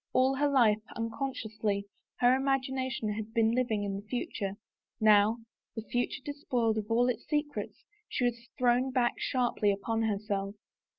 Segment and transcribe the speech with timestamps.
[0.13, 1.85] All her life, unconsciously,
[2.21, 4.53] her imagination had been living in the future,
[4.99, 5.37] now,
[5.75, 10.55] the future despoiled of its secrets, she was thrown back sharply upon herself.